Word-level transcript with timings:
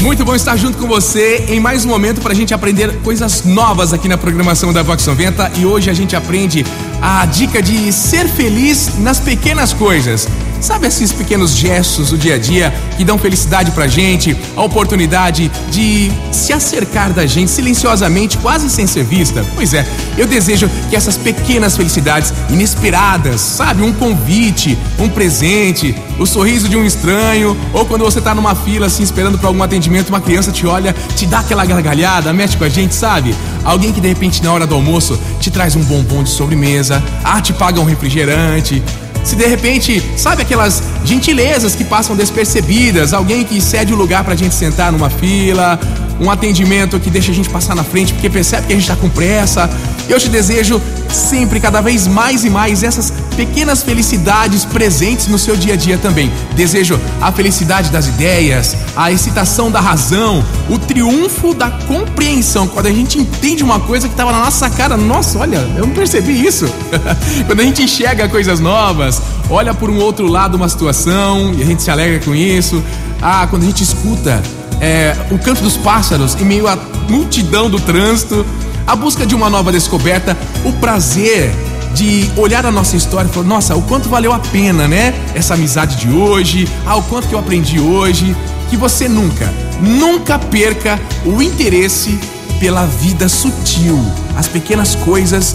Muito 0.00 0.24
bom 0.24 0.32
estar 0.32 0.56
junto 0.56 0.78
com 0.78 0.86
você 0.86 1.44
em 1.48 1.58
mais 1.58 1.84
um 1.84 1.88
momento 1.88 2.20
para 2.20 2.32
a 2.32 2.36
gente 2.36 2.54
aprender 2.54 3.00
coisas 3.02 3.44
novas 3.44 3.92
aqui 3.92 4.06
na 4.06 4.16
programação 4.16 4.72
da 4.72 4.80
Vox 4.80 5.04
90 5.04 5.50
e 5.58 5.66
hoje 5.66 5.90
a 5.90 5.92
gente 5.92 6.14
aprende 6.14 6.64
a 7.00 7.26
dica 7.26 7.60
de 7.60 7.92
ser 7.92 8.28
feliz 8.28 8.96
nas 8.98 9.18
pequenas 9.18 9.72
coisas. 9.72 10.28
Sabe 10.62 10.86
esses 10.86 11.10
pequenos 11.10 11.56
gestos 11.56 12.10
do 12.10 12.16
dia 12.16 12.36
a 12.36 12.38
dia 12.38 12.72
que 12.96 13.04
dão 13.04 13.18
felicidade 13.18 13.72
pra 13.72 13.88
gente, 13.88 14.36
a 14.56 14.62
oportunidade 14.62 15.50
de 15.72 16.12
se 16.30 16.52
acercar 16.52 17.12
da 17.12 17.26
gente 17.26 17.50
silenciosamente, 17.50 18.38
quase 18.38 18.70
sem 18.70 18.86
ser 18.86 19.02
vista? 19.02 19.44
Pois 19.56 19.74
é, 19.74 19.84
eu 20.16 20.24
desejo 20.24 20.70
que 20.88 20.94
essas 20.94 21.16
pequenas 21.16 21.76
felicidades 21.76 22.32
inesperadas, 22.48 23.40
sabe, 23.40 23.82
um 23.82 23.92
convite, 23.92 24.78
um 25.00 25.08
presente, 25.08 25.96
o 26.16 26.24
sorriso 26.24 26.68
de 26.68 26.76
um 26.76 26.84
estranho, 26.84 27.56
ou 27.72 27.84
quando 27.84 28.04
você 28.04 28.20
tá 28.20 28.32
numa 28.32 28.54
fila 28.54 28.86
assim 28.86 29.02
esperando 29.02 29.38
para 29.38 29.48
algum 29.48 29.64
atendimento, 29.64 30.10
uma 30.10 30.20
criança 30.20 30.52
te 30.52 30.64
olha, 30.64 30.94
te 31.16 31.26
dá 31.26 31.40
aquela 31.40 31.64
gargalhada, 31.64 32.32
mexe 32.32 32.56
com 32.56 32.62
a 32.62 32.68
gente, 32.68 32.94
sabe? 32.94 33.34
Alguém 33.64 33.92
que 33.92 34.00
de 34.00 34.06
repente 34.06 34.40
na 34.44 34.52
hora 34.52 34.64
do 34.64 34.76
almoço 34.76 35.18
te 35.40 35.50
traz 35.50 35.74
um 35.74 35.82
bombom 35.82 36.22
de 36.22 36.30
sobremesa, 36.30 37.02
ah, 37.24 37.40
te 37.40 37.52
paga 37.52 37.80
um 37.80 37.84
refrigerante, 37.84 38.80
se 39.24 39.36
de 39.36 39.46
repente, 39.46 40.02
sabe 40.16 40.42
aquelas 40.42 40.82
gentilezas 41.04 41.74
que 41.74 41.84
passam 41.84 42.16
despercebidas, 42.16 43.12
alguém 43.12 43.44
que 43.44 43.60
cede 43.60 43.92
o 43.92 43.96
lugar 43.96 44.24
pra 44.24 44.34
gente 44.34 44.54
sentar 44.54 44.90
numa 44.90 45.08
fila, 45.10 45.78
um 46.20 46.30
atendimento 46.30 46.98
que 47.00 47.10
deixa 47.10 47.32
a 47.32 47.34
gente 47.34 47.50
passar 47.50 47.74
na 47.74 47.84
frente 47.84 48.12
porque 48.12 48.30
percebe 48.30 48.66
que 48.66 48.72
a 48.72 48.76
gente 48.76 48.86
tá 48.86 48.96
com 48.96 49.08
pressa. 49.08 49.68
Eu 50.08 50.18
te 50.18 50.28
desejo 50.28 50.80
sempre, 51.08 51.60
cada 51.60 51.80
vez 51.80 52.06
mais 52.06 52.44
e 52.44 52.50
mais, 52.50 52.82
essas 52.82 53.12
pequenas 53.36 53.82
felicidades 53.82 54.64
presentes 54.64 55.26
no 55.26 55.38
seu 55.38 55.56
dia 55.56 55.74
a 55.74 55.76
dia 55.76 55.98
também. 55.98 56.32
Desejo 56.54 56.98
a 57.20 57.30
felicidade 57.30 57.90
das 57.90 58.06
ideias, 58.06 58.76
a 58.96 59.12
excitação 59.12 59.70
da 59.70 59.80
razão, 59.80 60.44
o 60.68 60.78
triunfo 60.78 61.54
da 61.54 61.70
compreensão. 61.70 62.66
Quando 62.66 62.86
a 62.86 62.92
gente 62.92 63.18
entende 63.18 63.62
uma 63.62 63.80
coisa 63.80 64.08
que 64.08 64.14
estava 64.14 64.32
na 64.32 64.40
nossa 64.40 64.68
cara, 64.70 64.96
nossa, 64.96 65.38
olha, 65.38 65.58
eu 65.76 65.86
não 65.86 65.94
percebi 65.94 66.44
isso. 66.44 66.66
Quando 67.46 67.60
a 67.60 67.64
gente 67.64 67.82
enxerga 67.82 68.28
coisas 68.28 68.60
novas, 68.60 69.20
olha 69.50 69.74
por 69.74 69.90
um 69.90 69.98
outro 69.98 70.26
lado 70.26 70.56
uma 70.56 70.68
situação 70.68 71.52
e 71.54 71.62
a 71.62 71.66
gente 71.66 71.82
se 71.82 71.90
alegra 71.90 72.20
com 72.24 72.34
isso. 72.34 72.82
Ah, 73.20 73.46
quando 73.48 73.62
a 73.62 73.66
gente 73.66 73.84
escuta 73.84 74.42
é, 74.80 75.14
o 75.30 75.38
canto 75.38 75.62
dos 75.62 75.76
pássaros 75.76 76.34
em 76.40 76.44
meio 76.44 76.66
à 76.66 76.76
multidão 77.12 77.68
do 77.68 77.78
trânsito, 77.78 78.46
a 78.86 78.96
busca 78.96 79.26
de 79.26 79.34
uma 79.34 79.50
nova 79.50 79.70
descoberta, 79.70 80.34
o 80.64 80.72
prazer 80.72 81.52
de 81.94 82.30
olhar 82.38 82.64
a 82.64 82.72
nossa 82.72 82.96
história 82.96 83.28
e 83.28 83.30
falar, 83.30 83.46
nossa, 83.46 83.76
o 83.76 83.82
quanto 83.82 84.08
valeu 84.08 84.32
a 84.32 84.38
pena, 84.38 84.88
né? 84.88 85.12
Essa 85.34 85.52
amizade 85.52 85.96
de 85.96 86.10
hoje, 86.10 86.66
ah, 86.86 86.96
o 86.96 87.02
quanto 87.02 87.28
que 87.28 87.34
eu 87.34 87.38
aprendi 87.38 87.78
hoje. 87.78 88.34
Que 88.70 88.78
você 88.78 89.06
nunca, 89.06 89.52
nunca 89.82 90.38
perca 90.38 90.98
o 91.26 91.42
interesse 91.42 92.18
pela 92.58 92.86
vida 92.86 93.28
sutil, 93.28 94.00
as 94.34 94.48
pequenas 94.48 94.94
coisas 94.94 95.52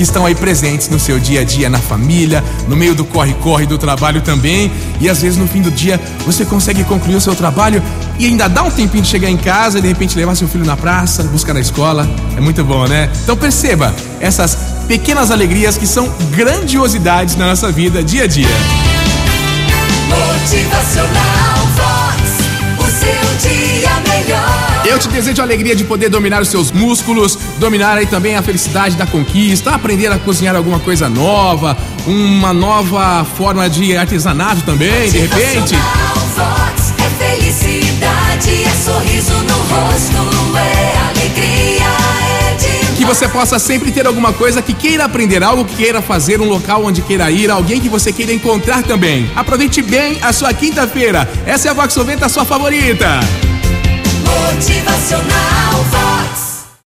que 0.00 0.04
estão 0.04 0.24
aí 0.24 0.34
presentes 0.34 0.88
no 0.88 0.98
seu 0.98 1.20
dia 1.20 1.42
a 1.42 1.44
dia, 1.44 1.68
na 1.68 1.78
família, 1.78 2.42
no 2.66 2.74
meio 2.74 2.94
do 2.94 3.04
corre-corre 3.04 3.66
do 3.66 3.76
trabalho 3.76 4.22
também. 4.22 4.72
E 4.98 5.10
às 5.10 5.20
vezes 5.20 5.36
no 5.36 5.46
fim 5.46 5.60
do 5.60 5.70
dia 5.70 6.00
você 6.24 6.42
consegue 6.42 6.82
concluir 6.84 7.16
o 7.16 7.20
seu 7.20 7.34
trabalho 7.34 7.82
e 8.18 8.24
ainda 8.24 8.48
dá 8.48 8.62
um 8.62 8.70
tempinho 8.70 9.02
de 9.02 9.10
chegar 9.10 9.28
em 9.28 9.36
casa 9.36 9.78
e 9.78 9.82
de 9.82 9.88
repente 9.88 10.16
levar 10.16 10.34
seu 10.34 10.48
filho 10.48 10.64
na 10.64 10.74
praça, 10.74 11.22
buscar 11.24 11.52
na 11.52 11.60
escola. 11.60 12.08
É 12.34 12.40
muito 12.40 12.64
bom, 12.64 12.86
né? 12.86 13.10
Então 13.22 13.36
perceba 13.36 13.94
essas 14.20 14.56
pequenas 14.88 15.30
alegrias 15.30 15.76
que 15.76 15.86
são 15.86 16.10
grandiosidades 16.30 17.36
na 17.36 17.48
nossa 17.48 17.70
vida 17.70 18.02
dia 18.02 18.24
a 18.24 18.26
dia. 18.26 18.48
Motivacional 20.08 21.60
te 25.00 25.08
desejo 25.08 25.40
a 25.40 25.44
alegria 25.44 25.74
de 25.74 25.84
poder 25.84 26.10
dominar 26.10 26.42
os 26.42 26.48
seus 26.48 26.70
músculos, 26.70 27.38
dominar 27.58 27.96
aí 27.96 28.06
também 28.06 28.36
a 28.36 28.42
felicidade 28.42 28.96
da 28.96 29.06
conquista, 29.06 29.70
aprender 29.70 30.12
a 30.12 30.18
cozinhar 30.18 30.54
alguma 30.54 30.78
coisa 30.78 31.08
nova, 31.08 31.76
uma 32.06 32.52
nova 32.52 33.24
forma 33.24 33.68
de 33.68 33.96
artesanato 33.96 34.62
também, 34.62 35.10
de 35.10 35.18
repente. 35.18 35.74
Vox. 36.36 36.92
É 36.98 37.36
felicidade, 37.36 38.64
é 38.64 38.70
sorriso 38.70 39.32
no 39.32 39.54
rosto, 39.54 40.56
é 40.56 40.98
alegria. 41.08 41.90
Que 42.96 43.04
você 43.06 43.26
possa 43.26 43.58
sempre 43.58 43.90
ter 43.90 44.06
alguma 44.06 44.32
coisa 44.34 44.60
que 44.60 44.74
queira 44.74 45.04
aprender, 45.04 45.42
algo 45.42 45.64
que 45.64 45.74
queira 45.76 46.02
fazer, 46.02 46.40
um 46.40 46.48
local 46.48 46.84
onde 46.84 47.00
queira 47.00 47.30
ir, 47.30 47.50
alguém 47.50 47.80
que 47.80 47.88
você 47.88 48.12
queira 48.12 48.32
encontrar 48.32 48.82
também. 48.82 49.30
Aproveite 49.34 49.80
bem 49.80 50.18
a 50.20 50.32
sua 50.34 50.52
quinta-feira. 50.52 51.26
Essa 51.46 51.68
é 51.68 51.70
a 51.70 51.74
Vox 51.74 51.96
90, 51.96 52.26
a 52.26 52.28
sua 52.28 52.44
favorita. 52.44 53.20
Motivacional 54.30 55.84
Vox. 55.90 56.39